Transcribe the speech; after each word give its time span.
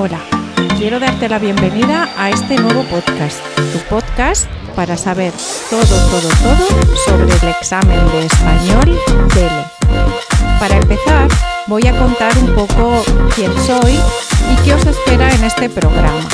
Hola, 0.00 0.20
quiero 0.78 1.00
darte 1.00 1.28
la 1.28 1.40
bienvenida 1.40 2.08
a 2.16 2.30
este 2.30 2.56
nuevo 2.56 2.84
podcast, 2.84 3.40
tu 3.72 3.80
podcast 3.90 4.48
para 4.76 4.96
saber 4.96 5.32
todo, 5.68 5.82
todo, 5.82 6.28
todo 6.40 6.68
sobre 7.04 7.34
el 7.34 7.48
examen 7.48 7.98
de 8.12 8.26
español 8.26 8.96
DELE. 9.34 9.64
Para 10.60 10.76
empezar, 10.76 11.26
voy 11.66 11.84
a 11.88 11.98
contar 11.98 12.30
un 12.38 12.54
poco 12.54 13.02
quién 13.34 13.50
soy 13.66 13.98
y 14.52 14.56
qué 14.64 14.74
os 14.74 14.86
espera 14.86 15.34
en 15.34 15.42
este 15.42 15.68
programa. 15.68 16.28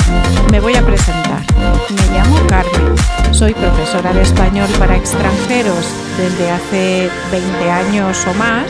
Me 0.51 0.59
voy 0.59 0.75
a 0.75 0.85
presentar. 0.85 1.41
Me 1.89 2.15
llamo 2.15 2.37
Carmen. 2.45 2.93
Soy 3.31 3.55
profesora 3.55 4.13
de 4.13 4.21
español 4.21 4.69
para 4.77 4.95
extranjeros 4.95 5.87
desde 6.19 6.51
hace 6.51 7.09
20 7.31 7.71
años 7.71 8.27
o 8.27 8.33
más, 8.35 8.67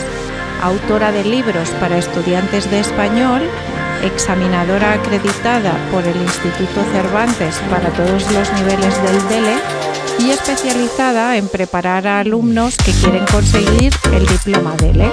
autora 0.63 1.11
de 1.11 1.25
libros 1.25 1.67
para 1.81 1.97
estudiantes 1.97 2.71
de 2.71 2.79
español 2.79 3.41
examinadora 4.03 4.93
acreditada 4.93 5.73
por 5.91 6.05
el 6.05 6.15
Instituto 6.15 6.83
Cervantes 6.91 7.55
para 7.69 7.89
todos 7.89 8.31
los 8.31 8.51
niveles 8.53 9.01
del 9.03 9.27
DELE 9.29 9.57
y 10.19 10.31
especializada 10.31 11.37
en 11.37 11.47
preparar 11.47 12.07
a 12.07 12.19
alumnos 12.19 12.77
que 12.77 12.91
quieren 12.91 13.25
conseguir 13.25 13.93
el 14.13 14.25
diploma 14.25 14.75
DELE. 14.77 15.11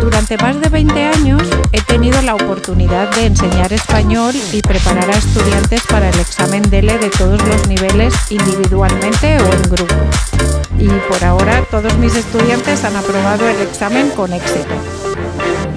Durante 0.00 0.38
más 0.38 0.58
de 0.60 0.68
20 0.70 1.04
años 1.04 1.42
he 1.72 1.82
tenido 1.82 2.22
la 2.22 2.34
oportunidad 2.34 3.14
de 3.14 3.26
enseñar 3.26 3.72
español 3.72 4.34
y 4.52 4.62
preparar 4.62 5.10
a 5.10 5.18
estudiantes 5.18 5.82
para 5.88 6.08
el 6.08 6.18
examen 6.18 6.62
DELE 6.70 6.98
de 6.98 7.10
todos 7.10 7.40
los 7.46 7.68
niveles 7.68 8.14
individualmente 8.30 9.36
o 9.38 9.52
en 9.52 9.62
grupo. 9.62 9.94
Y 10.78 10.88
por 11.08 11.22
ahora 11.22 11.62
todos 11.70 11.96
mis 11.98 12.14
estudiantes 12.14 12.84
han 12.84 12.96
aprobado 12.96 13.46
el 13.46 13.60
examen 13.60 14.08
con 14.10 14.32
éxito. 14.32 14.99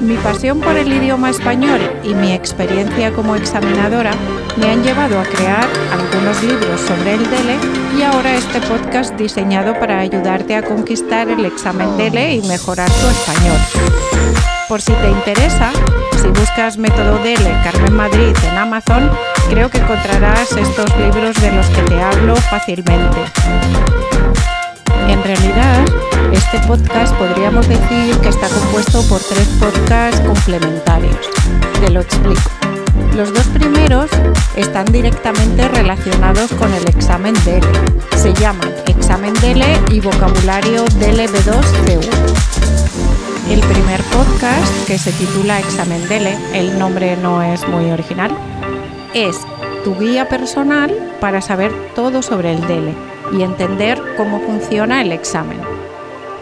Mi 0.03 0.15
pasión 0.17 0.59
por 0.59 0.75
el 0.75 0.91
idioma 0.91 1.29
español 1.29 1.79
y 2.03 2.13
mi 2.13 2.33
experiencia 2.33 3.13
como 3.13 3.37
examinadora 3.37 4.11
me 4.57 4.69
han 4.69 4.83
llevado 4.83 5.17
a 5.17 5.23
crear 5.23 5.65
algunos 5.93 6.43
libros 6.43 6.81
sobre 6.81 7.13
el 7.13 7.29
DELE 7.29 7.57
y 7.97 8.03
ahora 8.03 8.35
este 8.35 8.59
podcast 8.59 9.15
diseñado 9.15 9.79
para 9.79 9.99
ayudarte 9.99 10.57
a 10.57 10.61
conquistar 10.61 11.29
el 11.29 11.45
examen 11.45 11.95
DELE 11.95 12.35
y 12.35 12.41
mejorar 12.47 12.89
tu 12.89 13.07
español. 13.07 13.57
Por 14.67 14.81
si 14.81 14.91
te 14.91 15.09
interesa, 15.09 15.71
si 16.21 16.27
buscas 16.27 16.77
método 16.77 17.19
DELE 17.19 17.55
Carmen 17.63 17.95
Madrid 17.95 18.35
en 18.51 18.57
Amazon, 18.57 19.09
creo 19.49 19.69
que 19.69 19.77
encontrarás 19.77 20.51
estos 20.51 20.97
libros 20.97 21.41
de 21.41 21.51
los 21.53 21.67
que 21.67 21.81
te 21.83 22.01
hablo 22.01 22.35
fácilmente. 22.35 23.21
En 25.07 25.23
realidad, 25.23 25.85
este 26.53 26.67
podcast 26.67 27.15
podríamos 27.15 27.67
decir 27.67 28.15
que 28.17 28.29
está 28.29 28.47
compuesto 28.47 29.01
por 29.09 29.19
tres 29.21 29.47
podcasts 29.59 30.21
complementarios. 30.21 31.17
Te 31.81 31.89
lo 31.89 32.01
explico. 32.01 32.51
Los 33.15 33.33
dos 33.33 33.47
primeros 33.47 34.11
están 34.55 34.85
directamente 34.85 35.67
relacionados 35.67 36.51
con 36.53 36.71
el 36.73 36.87
examen 36.87 37.33
DELE. 37.43 37.67
Se 38.17 38.33
llaman 38.35 38.71
Examen 38.85 39.33
DELE 39.41 39.65
y 39.91 39.99
Vocabulario 39.99 40.85
DELE 40.99 41.27
B2 41.27 41.59
C1. 41.85 42.09
El 43.49 43.59
primer 43.61 44.01
podcast, 44.03 44.85
que 44.85 44.99
se 44.99 45.11
titula 45.11 45.59
Examen 45.59 46.07
DELE, 46.07 46.37
el 46.53 46.77
nombre 46.77 47.17
no 47.17 47.41
es 47.41 47.67
muy 47.67 47.89
original, 47.89 48.31
es 49.15 49.39
tu 49.83 49.97
guía 49.97 50.29
personal 50.29 50.93
para 51.19 51.41
saber 51.41 51.71
todo 51.95 52.21
sobre 52.21 52.53
el 52.53 52.61
DELE 52.67 52.93
y 53.31 53.41
entender 53.41 53.99
cómo 54.17 54.39
funciona 54.39 55.01
el 55.01 55.11
examen. 55.11 55.82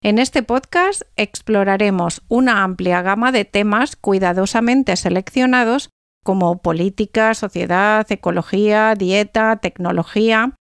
En 0.02 0.18
este 0.18 0.42
podcast 0.42 1.02
exploraremos 1.16 2.22
una 2.28 2.62
amplia 2.62 3.02
gama 3.02 3.32
de 3.32 3.44
temas 3.44 3.96
cuidadosamente 3.96 4.94
seleccionados 4.94 5.90
como 6.22 6.60
política, 6.60 7.34
sociedad, 7.34 8.06
ecología, 8.10 8.94
dieta, 8.94 9.56
tecnología, 9.56 10.54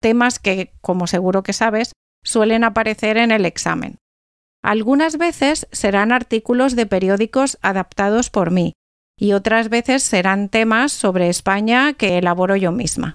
temas 0.00 0.38
que, 0.38 0.74
como 0.80 1.06
seguro 1.06 1.42
que 1.42 1.52
sabes, 1.52 1.92
suelen 2.22 2.62
aparecer 2.62 3.16
en 3.16 3.30
el 3.30 3.46
examen. 3.46 3.96
Algunas 4.64 5.18
veces 5.18 5.68
serán 5.72 6.10
artículos 6.10 6.74
de 6.74 6.86
periódicos 6.86 7.58
adaptados 7.60 8.30
por 8.30 8.50
mí 8.50 8.72
y 9.20 9.34
otras 9.34 9.68
veces 9.68 10.02
serán 10.02 10.48
temas 10.48 10.90
sobre 10.90 11.28
España 11.28 11.92
que 11.92 12.16
elaboro 12.16 12.56
yo 12.56 12.72
misma. 12.72 13.14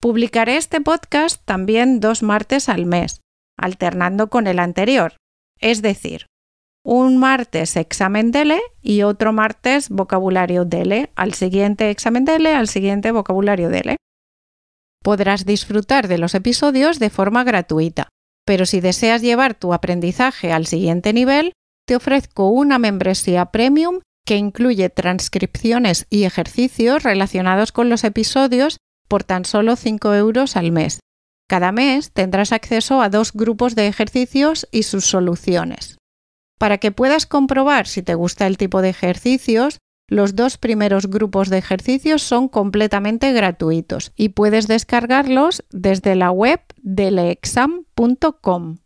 Publicaré 0.00 0.56
este 0.56 0.80
podcast 0.80 1.44
también 1.44 1.98
dos 1.98 2.22
martes 2.22 2.68
al 2.68 2.86
mes, 2.86 3.20
alternando 3.58 4.30
con 4.30 4.46
el 4.46 4.60
anterior, 4.60 5.16
es 5.60 5.82
decir, 5.82 6.26
un 6.84 7.18
martes 7.18 7.74
examen 7.74 8.30
DELE 8.30 8.60
y 8.80 9.02
otro 9.02 9.32
martes 9.32 9.88
vocabulario 9.88 10.64
DELE, 10.64 11.10
al 11.16 11.34
siguiente 11.34 11.90
examen 11.90 12.24
DELE, 12.24 12.54
al 12.54 12.68
siguiente 12.68 13.10
vocabulario 13.10 13.68
DELE. 13.68 13.96
Podrás 15.02 15.44
disfrutar 15.44 16.06
de 16.06 16.18
los 16.18 16.36
episodios 16.36 17.00
de 17.00 17.10
forma 17.10 17.42
gratuita, 17.42 18.08
pero 18.48 18.64
si 18.64 18.80
deseas 18.80 19.20
llevar 19.20 19.52
tu 19.54 19.74
aprendizaje 19.74 20.52
al 20.52 20.64
siguiente 20.64 21.12
nivel, 21.12 21.52
te 21.86 21.94
ofrezco 21.94 22.48
una 22.48 22.78
membresía 22.78 23.44
premium 23.44 24.00
que 24.24 24.36
incluye 24.36 24.88
transcripciones 24.88 26.06
y 26.08 26.24
ejercicios 26.24 27.02
relacionados 27.02 27.72
con 27.72 27.90
los 27.90 28.04
episodios 28.04 28.78
por 29.06 29.22
tan 29.22 29.44
solo 29.44 29.76
5 29.76 30.14
euros 30.14 30.56
al 30.56 30.72
mes. 30.72 30.98
Cada 31.46 31.72
mes 31.72 32.10
tendrás 32.10 32.52
acceso 32.52 33.02
a 33.02 33.10
dos 33.10 33.34
grupos 33.34 33.74
de 33.74 33.86
ejercicios 33.86 34.66
y 34.72 34.84
sus 34.84 35.04
soluciones. 35.04 35.98
Para 36.58 36.78
que 36.78 36.90
puedas 36.90 37.26
comprobar 37.26 37.86
si 37.86 38.02
te 38.02 38.14
gusta 38.14 38.46
el 38.46 38.56
tipo 38.56 38.80
de 38.80 38.88
ejercicios, 38.88 39.76
los 40.08 40.34
dos 40.34 40.56
primeros 40.56 41.06
grupos 41.08 41.50
de 41.50 41.58
ejercicios 41.58 42.22
son 42.22 42.48
completamente 42.48 43.30
gratuitos 43.32 44.12
y 44.16 44.30
puedes 44.30 44.66
descargarlos 44.66 45.64
desde 45.70 46.16
la 46.16 46.30
web 46.30 46.60
de 46.82 47.10
leexam.com. 47.10 48.78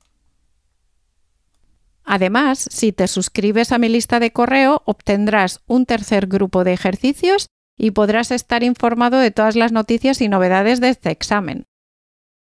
Además, 2.05 2.67
si 2.71 2.93
te 2.93 3.07
suscribes 3.07 3.71
a 3.71 3.79
mi 3.79 3.89
lista 3.89 4.19
de 4.19 4.33
correo, 4.33 4.83
obtendrás 4.85 5.61
un 5.69 5.87
tercer 5.87 6.27
grupo 6.27 6.65
de 6.65 6.73
ejercicios 6.73 7.47
y 7.79 7.93
podrás 7.93 8.33
estar 8.33 8.65
informado 8.65 9.19
de 9.19 9.31
todas 9.31 9.55
las 9.55 9.71
noticias 9.71 10.21
y 10.21 10.29
novedades 10.29 10.81
de 10.81 10.89
este 10.89 11.11
examen. 11.11 11.67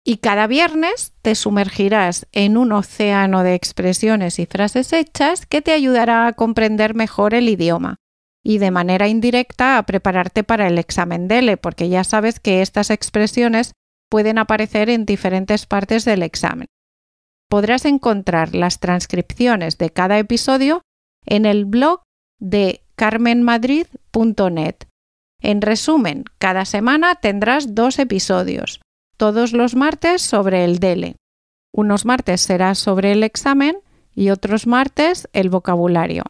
Y 0.04 0.18
cada 0.18 0.48
viernes 0.48 1.14
te 1.22 1.34
sumergirás 1.34 2.28
en 2.34 2.58
un 2.58 2.74
océano 2.74 3.42
de 3.44 3.56
expresiones 3.56 4.38
y 4.38 4.46
frases 4.46 4.92
hechas 4.92 5.46
que 5.46 5.62
te 5.62 5.72
ayudará 5.72 6.28
a 6.28 6.34
comprender 6.34 6.94
mejor 6.94 7.34
el 7.34 7.48
idioma 7.48 8.02
y 8.48 8.60
de 8.60 8.70
manera 8.70 9.08
indirecta 9.08 9.80
a 9.80 9.84
prepararte 9.84 10.44
para 10.44 10.68
el 10.68 10.78
examen 10.78 11.28
DELE, 11.28 11.58
porque 11.58 11.90
ya 11.90 12.04
sabes 12.04 12.40
que 12.40 12.62
estas 12.62 12.92
expresiones 12.92 13.72
pueden 14.08 14.38
aparecer 14.38 14.92
en 14.92 15.06
diferentes 15.06 15.66
partes 15.66 16.06
del 16.06 16.22
examen. 16.22 16.68
Podrás 17.50 17.86
encontrar 17.86 18.54
las 18.54 18.80
transcripciones 18.80 19.80
de 19.80 19.90
cada 19.90 20.20
episodio 20.20 20.84
en 21.26 21.48
el 21.48 21.66
blog 21.66 22.04
de 22.40 22.82
carmenmadrid.net. 22.96 24.76
En 25.42 25.62
resumen, 25.62 26.26
cada 26.38 26.66
semana 26.66 27.16
tendrás 27.16 27.74
dos 27.74 27.98
episodios 27.98 28.80
todos 29.18 29.54
los 29.54 29.76
martes 29.76 30.22
sobre 30.22 30.66
el 30.66 30.80
DELE. 30.80 31.16
Unos 31.74 32.06
martes 32.06 32.42
será 32.42 32.76
sobre 32.76 33.12
el 33.12 33.24
examen 33.24 33.78
y 34.14 34.30
otros 34.30 34.68
martes 34.68 35.28
el 35.34 35.50
vocabulario. 35.50 36.26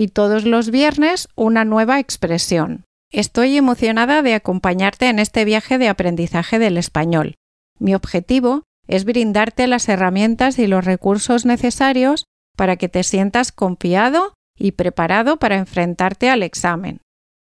Y 0.00 0.06
todos 0.06 0.44
los 0.44 0.70
viernes 0.70 1.28
una 1.34 1.64
nueva 1.64 1.98
expresión. 1.98 2.84
Estoy 3.10 3.56
emocionada 3.56 4.22
de 4.22 4.34
acompañarte 4.34 5.08
en 5.08 5.18
este 5.18 5.44
viaje 5.44 5.76
de 5.76 5.88
aprendizaje 5.88 6.60
del 6.60 6.78
español. 6.78 7.34
Mi 7.80 7.96
objetivo 7.96 8.62
es 8.86 9.04
brindarte 9.04 9.66
las 9.66 9.88
herramientas 9.88 10.60
y 10.60 10.68
los 10.68 10.84
recursos 10.84 11.44
necesarios 11.44 12.26
para 12.56 12.76
que 12.76 12.88
te 12.88 13.02
sientas 13.02 13.50
confiado 13.50 14.34
y 14.56 14.70
preparado 14.70 15.40
para 15.40 15.56
enfrentarte 15.56 16.30
al 16.30 16.44
examen. 16.44 17.00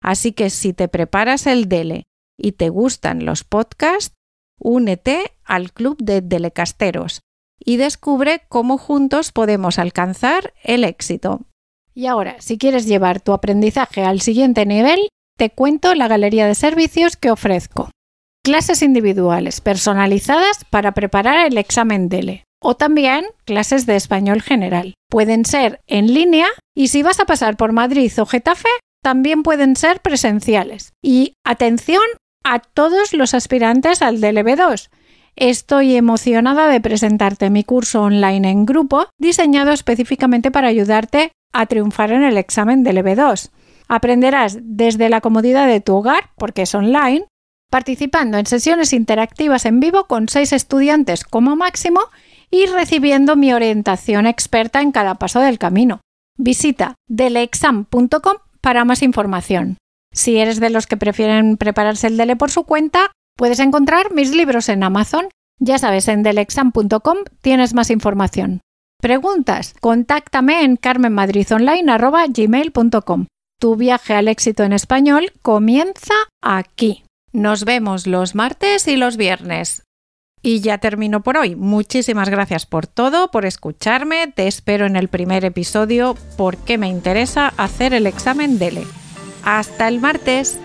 Así 0.01 0.33
que 0.33 0.49
si 0.49 0.73
te 0.73 0.89
preparas 0.89 1.47
el 1.47 1.69
DELE 1.69 2.05
y 2.39 2.53
te 2.53 2.71
gustan 2.71 3.27
los 3.27 3.45
podcasts, 3.45 4.15
únete 4.59 5.33
al 5.45 5.71
club 5.71 5.99
de 6.01 6.23
Delecasteros 6.23 7.21
y 7.63 7.77
descubre 7.77 8.41
cómo 8.49 8.79
juntos 8.79 9.33
podemos 9.33 9.79
alcanzar 9.79 10.55
el 10.63 10.85
éxito. 10.85 11.43
Y 11.99 12.07
ahora, 12.07 12.37
si 12.39 12.59
quieres 12.59 12.87
llevar 12.87 13.21
tu 13.21 13.33
aprendizaje 13.33 14.05
al 14.05 14.21
siguiente 14.21 14.65
nivel, 14.67 15.01
te 15.37 15.51
cuento 15.51 15.97
la 15.97 16.07
galería 16.07 16.47
de 16.47 16.55
servicios 16.55 17.17
que 17.17 17.33
ofrezco. 17.33 17.91
Clases 18.45 18.83
individuales 18.83 19.61
personalizadas 19.61 20.65
para 20.71 20.93
preparar 20.93 21.45
el 21.45 21.59
examen 21.59 22.09
DELE 22.09 22.45
o 22.63 22.77
también 22.77 23.25
clases 23.45 23.85
de 23.85 23.97
español 23.97 24.43
general. 24.43 24.95
Pueden 25.11 25.45
ser 25.45 25.81
en 25.89 26.15
línea 26.15 26.47
y 26.73 26.87
si 26.87 27.03
vas 27.03 27.19
a 27.19 27.25
pasar 27.25 27.57
por 27.57 27.73
Madrid 27.73 28.13
o 28.21 28.27
Getafe, 28.27 28.69
también 29.03 29.43
pueden 29.43 29.75
ser 29.75 30.01
presenciales. 30.01 30.93
Y 31.03 31.35
atención 31.45 32.05
a 32.45 32.61
todos 32.61 33.13
los 33.13 33.35
aspirantes 33.35 34.03
al 34.03 34.21
DLB2. 34.21 34.89
Estoy 35.41 35.95
emocionada 35.95 36.67
de 36.67 36.81
presentarte 36.81 37.49
mi 37.49 37.63
curso 37.63 38.03
online 38.03 38.51
en 38.51 38.67
grupo 38.67 39.07
diseñado 39.19 39.71
específicamente 39.71 40.51
para 40.51 40.67
ayudarte 40.67 41.31
a 41.53 41.67
triunfar 41.67 42.11
en 42.11 42.25
el 42.25 42.37
examen 42.37 42.85
DLB2. 42.85 43.51
Aprenderás 43.87 44.59
desde 44.61 45.09
la 45.09 45.21
comodidad 45.21 45.69
de 45.69 45.81
tu 45.81 45.95
hogar, 45.95 46.31
porque 46.37 46.63
es 46.63 46.75
online, 46.75 47.27
participando 47.71 48.37
en 48.37 48.47
sesiones 48.47 48.93
interactivas 48.93 49.65
en 49.65 49.79
vivo 49.79 50.07
con 50.07 50.29
seis 50.29 50.53
estudiantes 50.53 51.23
como 51.23 51.55
máximo 51.55 52.01
y 52.51 52.67
recibiendo 52.67 53.37
mi 53.37 53.53
orientación 53.53 54.27
experta 54.27 54.81
en 54.81 54.91
cada 54.91 55.15
paso 55.15 55.39
del 55.39 55.61
camino. 55.61 56.01
Visita 56.37 56.97
delexam.com 57.07 58.39
para 58.61 58.85
más 58.85 59.05
información. 59.05 59.77
Si 60.13 60.39
eres 60.39 60.59
de 60.59 60.71
los 60.71 60.89
que 60.89 60.97
prefieren 60.97 61.59
prepararse 61.59 62.09
el 62.09 62.17
DELE 62.17 62.35
por 62.35 62.51
su 62.51 62.65
cuenta, 62.65 63.13
puedes 63.39 63.61
encontrar 63.61 64.13
mis 64.13 64.35
libros 64.35 64.69
en 64.69 64.83
Amazon. 64.83 65.29
Ya 65.61 65.79
sabes, 65.79 66.09
en 66.09 66.23
delexam.com 66.23 67.17
tienes 67.41 67.73
más 67.73 67.89
información. 67.91 68.61
¿Preguntas? 69.01 69.75
Contáctame 69.81 70.65
en 70.65 70.77
carmenmadridonline.gmail.com. 70.77 73.27
Tu 73.61 73.77
viaje 73.77 74.15
al 74.15 74.29
éxito 74.29 74.65
en 74.65 74.73
español 74.73 75.33
comienza 75.41 76.15
aquí. 76.43 77.05
Nos 77.33 77.65
vemos 77.65 78.09
los 78.09 78.35
martes 78.35 78.89
y 78.89 78.97
los 78.97 79.17
viernes. 79.17 79.85
Y 80.43 80.61
ya 80.61 80.79
termino 80.79 81.23
por 81.23 81.37
hoy. 81.37 81.55
Muchísimas 81.57 82.29
gracias 82.29 82.67
por 82.67 82.87
todo, 82.87 83.31
por 83.31 83.47
escucharme. 83.47 84.29
Te 84.29 84.47
espero 84.49 84.87
en 84.87 84.97
el 84.97 85.09
primer 85.09 85.45
episodio 85.45 86.17
porque 86.37 86.79
me 86.79 86.89
interesa 86.89 87.53
hacer 87.57 87.95
el 87.95 88.07
examen 88.07 88.59
DELE. 88.59 88.85
Hasta 89.45 89.89
el 89.89 90.01
martes. 90.01 90.59